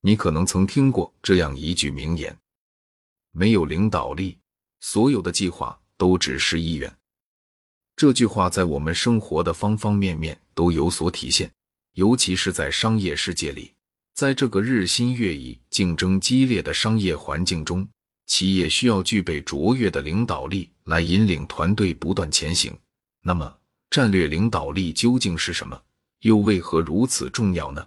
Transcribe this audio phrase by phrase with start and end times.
[0.00, 2.36] 你可能曾听过这样一句名言：
[3.32, 4.38] 没有领导力，
[4.80, 6.94] 所有的计划都只是意愿。
[7.96, 11.50] 这句话在我们生活的方方面面都有所体现，
[11.94, 13.72] 尤其是在商业世界里，
[14.14, 17.88] 在这个日新月异、竞争激烈的商业环境中，
[18.26, 22.72] 企业需要具备卓越的领导力来引领团队不断前行。
[23.22, 23.58] 那么，
[23.90, 25.82] 战略领导力究竟是什么？
[26.20, 27.84] 又为何如此重要呢？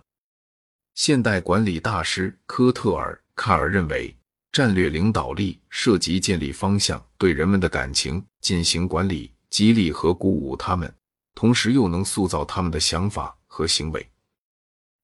[0.93, 4.15] 现代管理大师科特尔·卡尔认为，
[4.51, 9.31] 战略领导力涉及建立方向，对人们的感情进行管理。
[9.51, 10.95] 激励和鼓舞他们，
[11.35, 14.09] 同时又能塑造他们的想法和行为。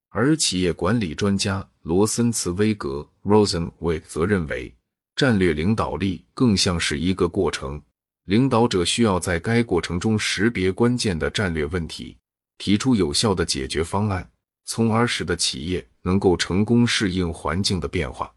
[0.08, 4.74] 而企业管理专家罗森茨威格 （Rosenweg） 则认为，
[5.18, 7.82] 战略领导力更像是一个过程，
[8.24, 12.18] 领导者需要在该过程中识别关键的战略问题，
[12.58, 14.32] 提出有效的解决方案，
[14.68, 18.32] 从而使得企业能够成功适应环境的变化。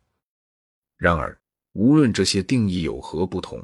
[0.97, 1.37] 然而，
[1.73, 3.63] 无论这些定义有何不同，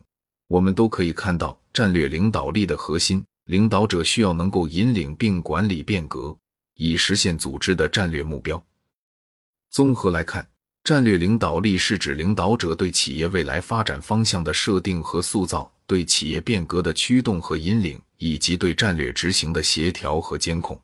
[0.48, 1.58] 我们都可以看到。
[1.72, 6.34] 战略领导力的核心，领导者需要能够引领并管理变革，
[6.74, 8.62] 以实现组织的战略目标。
[9.68, 10.48] 综合来看，
[10.82, 20.80] 战略领导力是指领导者对企业未来发展方向的设定和塑造，对企业变革的驱动和引领，以及对战略执行的协调和监控。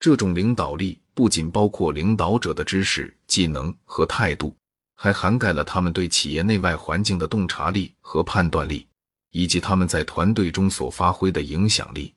[0.00, 4.56] 这种领导力不仅包括领导者的知识、技能和态度，
[4.94, 8.86] 还涵盖了他们对企业内外环境的洞察力和判断力。
[9.32, 12.14] 以及他们在团队中所发挥的影响力。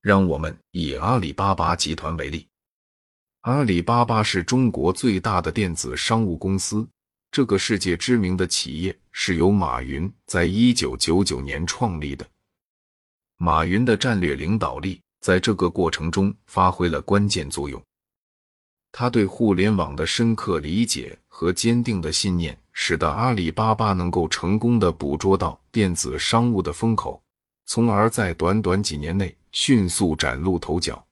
[0.00, 2.48] 让我们以阿里巴巴集团为例，
[3.42, 6.84] 阿里巴巴是中国最大的电子商务公司。
[7.30, 12.26] 这个世界知名的企业是由马云在一九九九年创立的。
[13.36, 17.82] 马云的战略领导力在这个过程中发挥了关键作用。
[18.92, 22.58] 他对互联网的深刻理解和坚定的信念。
[22.76, 27.22] 使得阿里巴巴能够成功的捕捉到电子商务的风口，
[27.66, 31.06] 从而在短短几年内迅速崭露头角。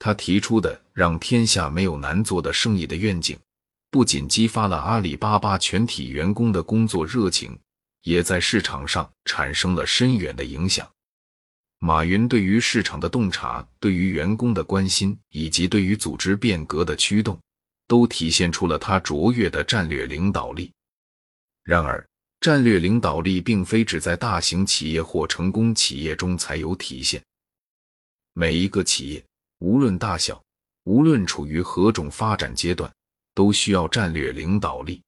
[0.00, 3.38] 他提出的“让天下没有难做的生意”的愿景，
[3.92, 7.56] 不仅激发了阿里巴巴全体员工的工作热情，
[8.02, 10.84] 也在市场上产生了深远的影响。
[11.78, 17.38] 马云对于市场的洞察、对于员工的关心，以及对于组织变革的驱动。
[17.88, 20.72] 都体现出了他卓越的战略领导力。
[21.62, 22.04] 然而，
[22.40, 27.22] 战略领导力并非只在大型企业或成功企业中才有体现。
[28.32, 29.24] 每一个企业，
[29.60, 30.42] 无论大小，
[30.82, 32.92] 无论处于何种发展阶段，
[33.34, 35.00] 都需要战略领导力。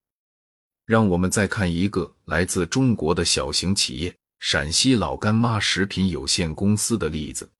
[0.87, 7.51] 让我们再看一个来自中国的小型企业——陕西老干妈食品有限公司的例子。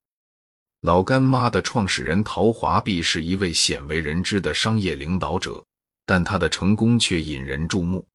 [0.83, 5.65] 老干妈的创始人陶华碧是一位鲜为人知的商业领导者，
[6.07, 8.07] 但她的成功却引人注目。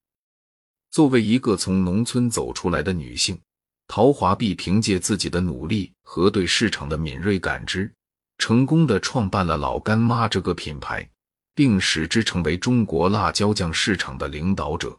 [0.89, 3.37] 作为一个从农村走出来的女性，
[3.87, 7.91] 陶华碧凭借自己的努力和对市场的敏锐感知，
[8.37, 11.07] 成功的创办了老干妈这个品牌，
[11.53, 14.97] 并使之成为中国辣椒酱市场的领导者。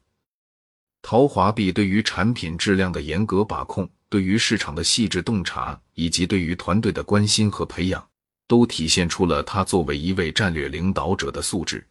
[1.07, 3.87] 陶华碧对于产品质量的严格把控。
[4.09, 8.09] 对于市场的细致洞察，以及对于团队的关心和培养，
[8.47, 11.87] 都体现出了他作为一位战略领导者的素质。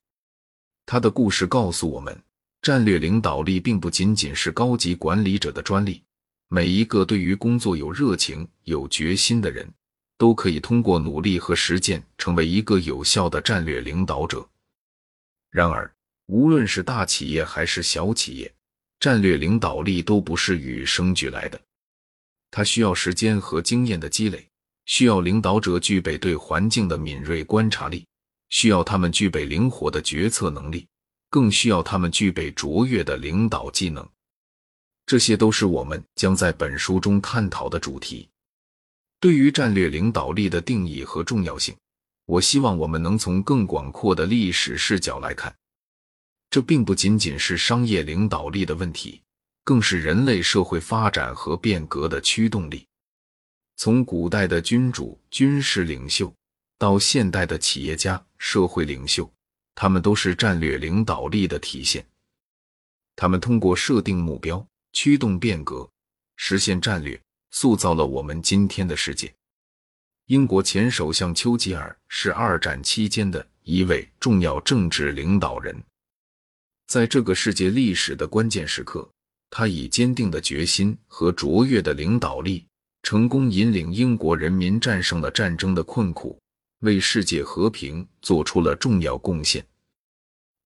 [0.88, 2.18] 他的故事告诉我们，
[2.64, 6.02] 战略领导力并不仅仅是高级管理者的专利。
[6.48, 9.72] 每一个对于工作有热情、有决心的人，
[10.18, 14.44] 都可以通过努力和实践，成为一个有效的战略领导者。
[15.52, 15.94] 然而，
[16.26, 18.52] 无论是大企业还是小企业，
[19.04, 21.60] 战略领导力都不是与生俱来的。
[22.52, 24.48] 它需要时间和经验的积累，
[24.86, 28.06] 需要领导者具备对环境的敏锐观察力，
[28.48, 30.88] 需要他们具备灵活的决策能力，
[31.30, 34.08] 更需要他们具备卓越的领导技能。
[35.06, 38.30] 这些都是我们将在本书中探讨的主题。
[39.20, 41.76] 对于战略领导力的定义和重要性，
[42.26, 45.54] 我希望我们能从更广阔的历史视角来看。
[46.54, 49.20] 这并不仅仅是商业领导力的问题。
[49.64, 52.86] 更是人类社会发展和变革的驱动力。
[53.76, 56.32] 从古代的君主、军事领袖，
[56.78, 59.28] 到现代的企业家、社会领袖，
[59.74, 62.06] 他们都是战略领导力的体现。
[63.16, 65.90] 他们通过设定目标、驱动变革、
[66.36, 69.34] 实现战略，塑造了我们今天的世界。
[70.28, 75.82] 英国前首相丘吉尔是二战期间的一位重要政治领导人，
[76.94, 79.10] 在这个世界历史的关键时刻。
[79.50, 82.68] 他以坚定的决心和卓越的领导力，
[83.02, 86.40] 成功引领英国人民战胜了战争的困苦，
[86.82, 89.66] 为世界和平做出了重要贡献。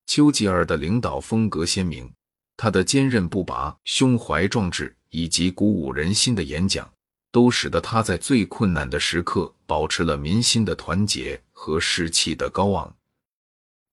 [0.04, 2.12] 丘吉尔的领导风格鲜明，
[2.58, 6.92] 他的坚韧不拔、胸怀壮志以及鼓舞人心的演讲，
[7.32, 12.94] 都使得他在最困难的时刻保持了民心的团结和士气的高昂。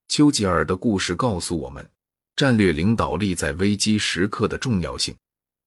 [0.10, 1.90] 丘吉尔的故事告诉我们，
[2.36, 5.16] 战略领导力在危机时刻的重要性。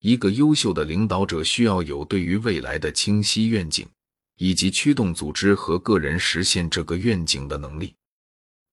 [0.01, 3.87] 一个优秀的领导者需要有对于未来的清晰愿景，
[4.37, 7.95] 以及驱动组织和个人实现这个愿景的能力。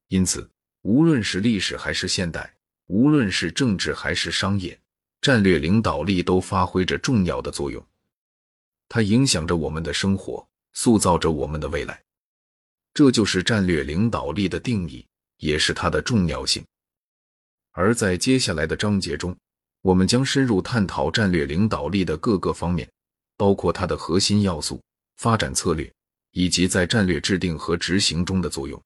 [0.10, 0.50] 因此。
[0.88, 2.54] 无论是历史还是现代，
[2.86, 4.80] 无论是政治还是商业，
[5.20, 7.84] 战略领导力都发挥着重要的作用。
[8.88, 12.00] 它影响着我们的生活，塑造着我们的未来。
[12.94, 15.04] 这就是战略领导力的定义，
[15.38, 16.64] 也是它的重要性。
[17.78, 19.36] 而在接下来的章节中，
[19.82, 22.90] 我们将深入探讨战略领导力的各个方面，
[23.36, 24.82] 包括它的核心要素、
[25.18, 25.92] 发展策略，
[26.32, 28.82] 以及在战略制定和执行中的作用。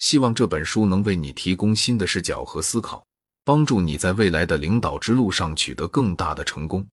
[0.00, 3.06] 希望这本书能为你提供新的视角和思考，
[3.44, 6.84] 帮助你在未来的领导之路上取得更大的成功。